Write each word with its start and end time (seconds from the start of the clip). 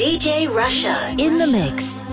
DJ 0.00 0.48
Russia 0.48 1.14
in 1.18 1.36
the 1.36 1.46
mix. 1.46 2.06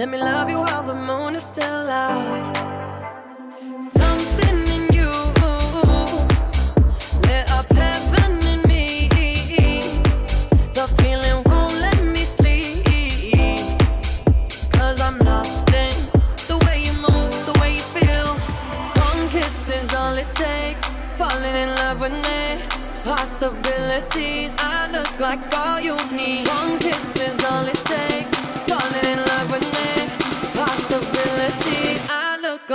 Let 0.00 0.08
me 0.08 0.16
love 0.16 0.48
you 0.48 0.56
while 0.56 0.82
the 0.82 0.94
moon 0.94 1.34
is 1.36 1.44
still 1.44 1.90
out. 1.90 2.19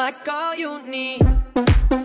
like 0.05 0.27
all 0.27 0.53
you 0.53 0.83
need. 0.85 2.04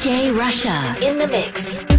DJ 0.00 0.34
Russia 0.34 0.96
in 1.02 1.18
the 1.18 1.26
mix. 1.28 1.89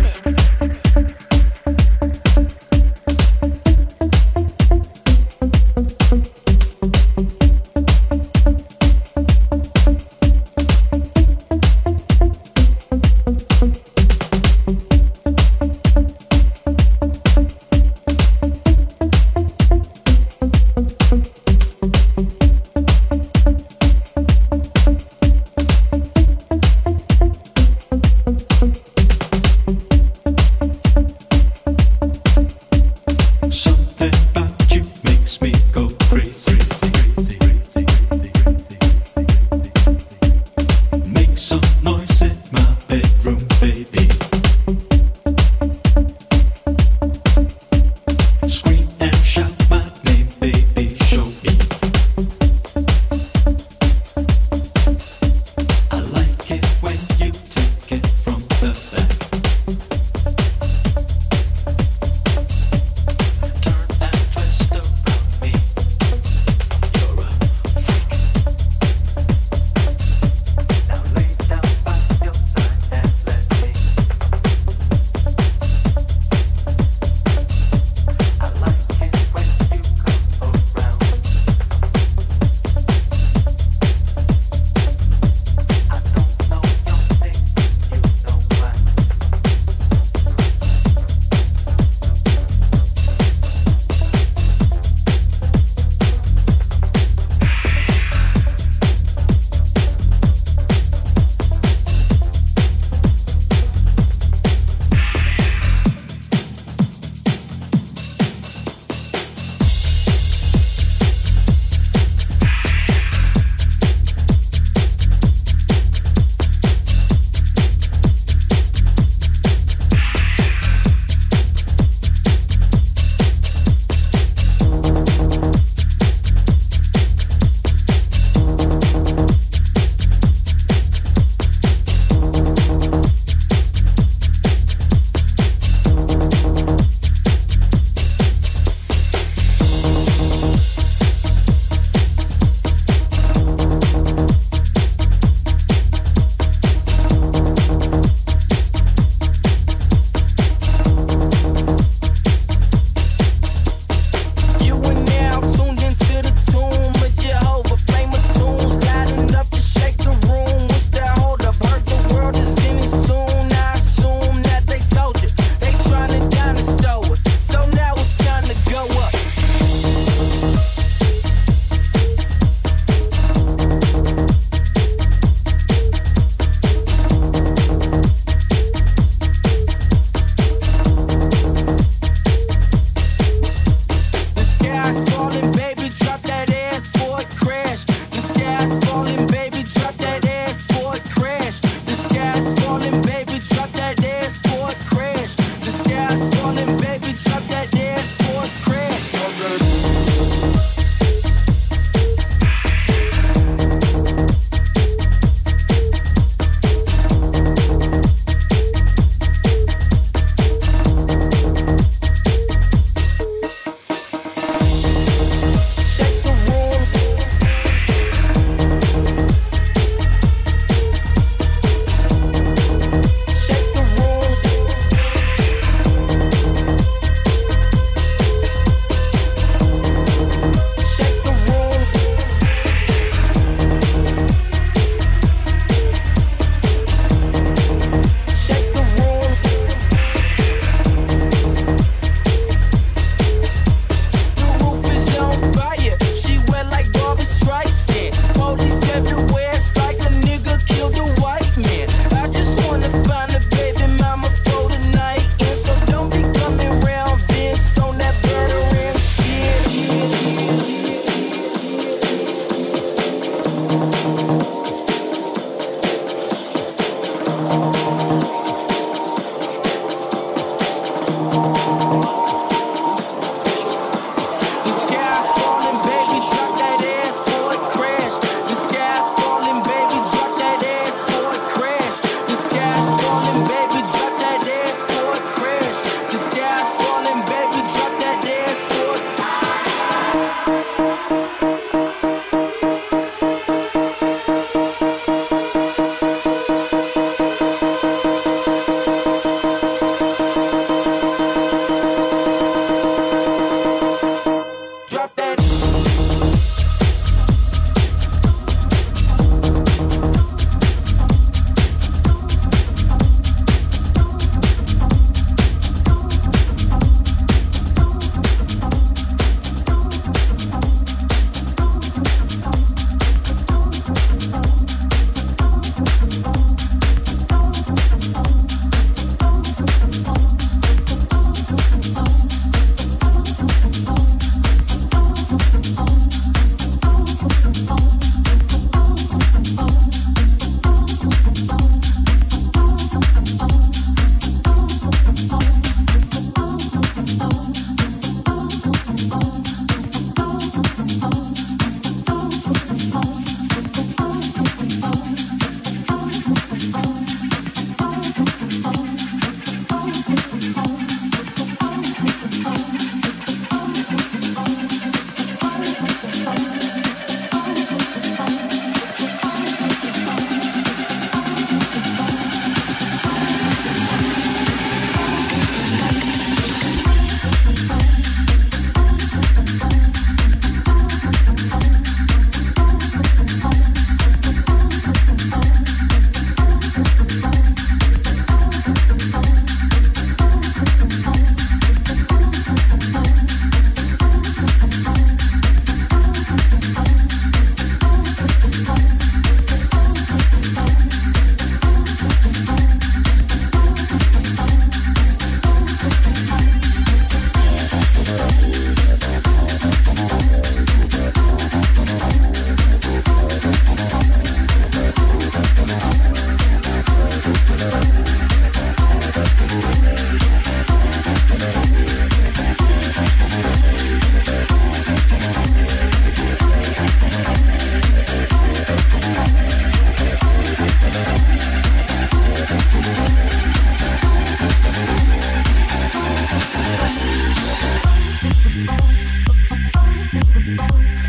Bye. 440.42 441.01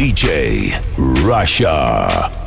DJ 0.00 0.72
Russia. 1.26 2.39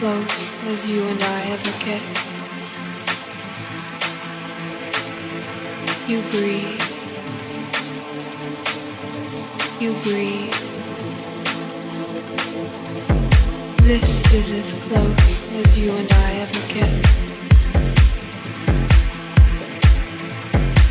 Close 0.00 0.64
as 0.64 0.90
you 0.90 1.06
and 1.06 1.22
I 1.22 1.42
ever 1.54 1.72
get. 1.84 2.02
You 6.08 6.22
breathe. 6.32 6.80
You 9.78 9.92
breathe. 10.04 10.56
This 13.82 14.32
is 14.32 14.52
as 14.52 14.72
close 14.84 15.24
as 15.60 15.78
you 15.78 15.92
and 15.92 16.10
I 16.10 16.30
ever 16.44 16.62
get. 16.74 16.92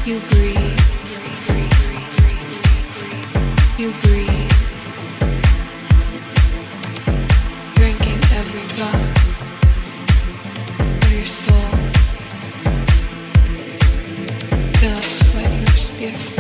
You 0.06 0.20
breathe. 0.30 0.80
You 3.80 3.92
breathe. 4.04 4.39
Spirit. 16.00 16.39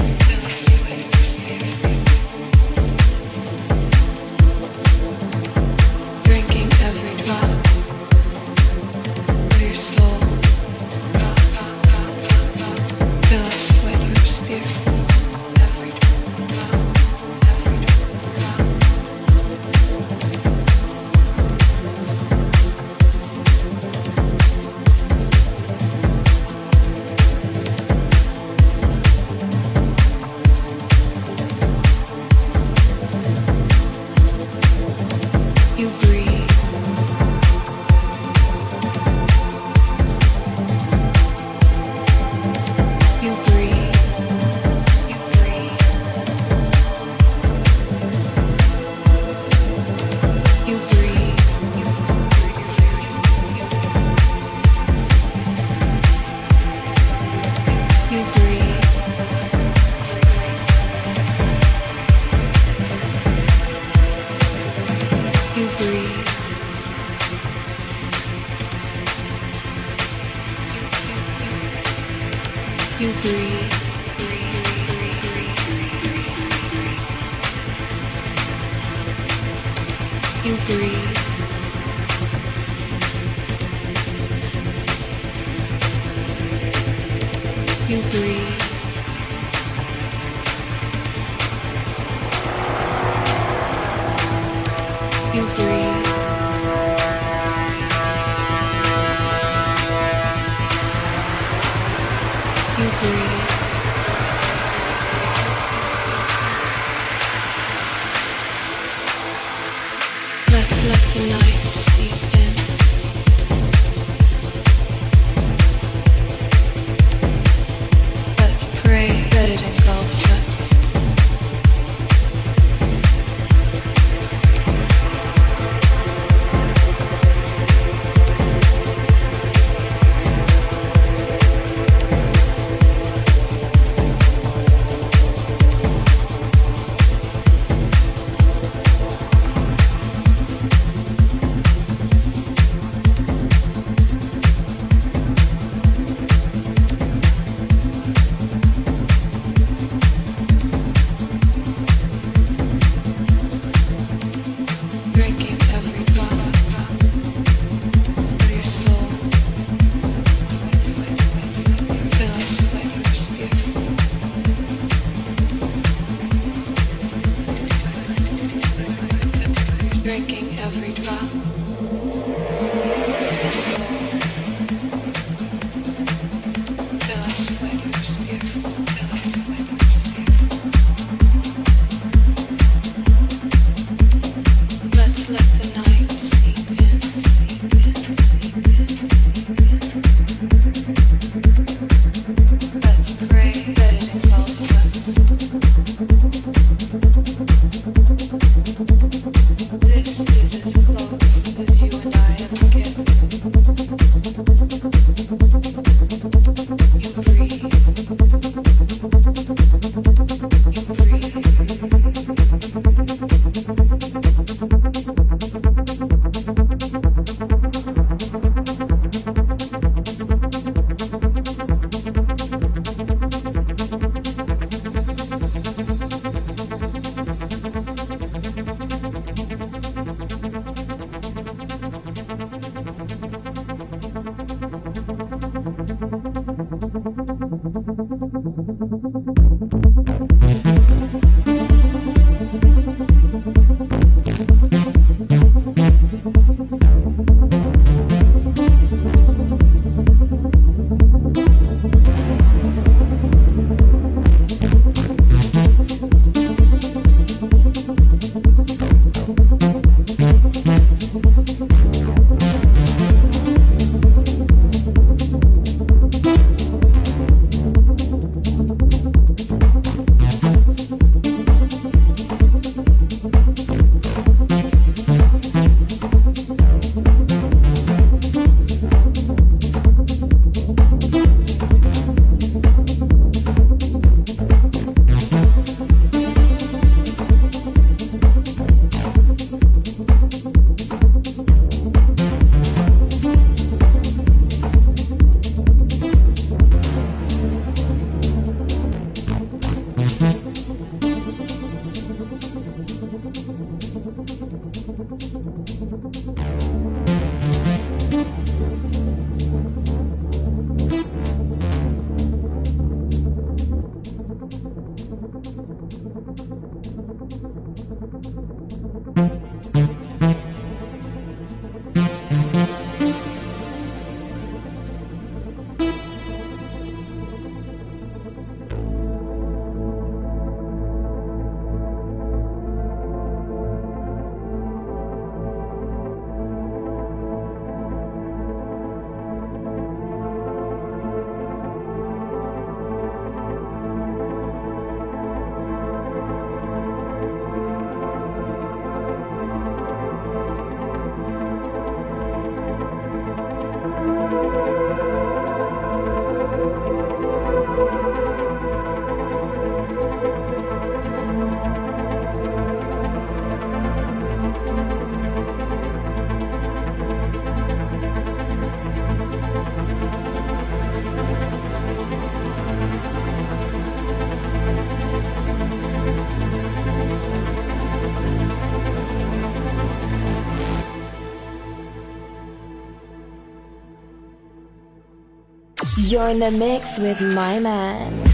You're 386.09 386.29
in 386.29 386.39
the 386.39 386.49
mix 386.49 386.97
with 386.97 387.21
my 387.21 387.59
man. 387.59 388.28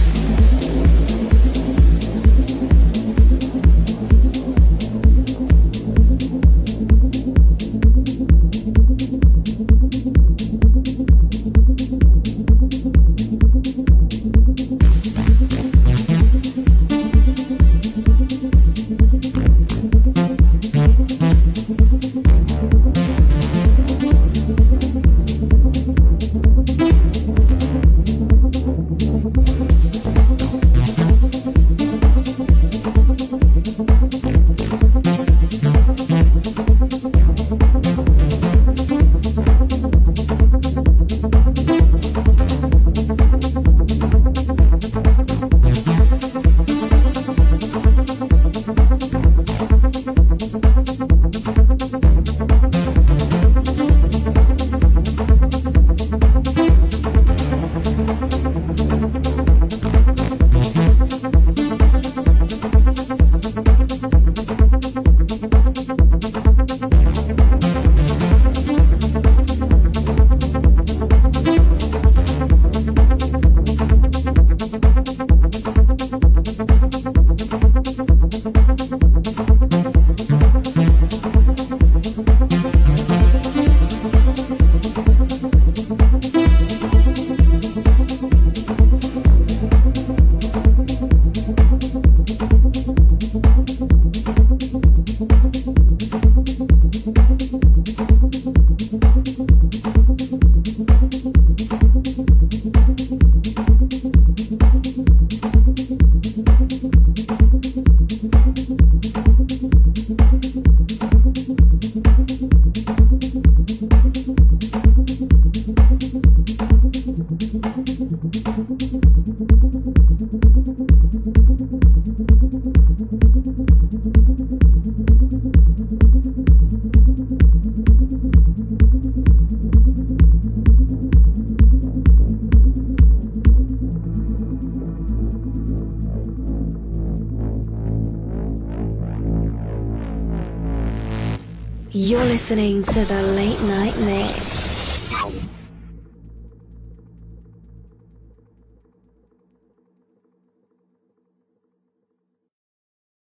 Listening 142.35 142.83
to 142.83 143.05
the 143.05 143.21
Late 143.37 143.61
Night 143.61 143.97
Mix. 143.99 144.44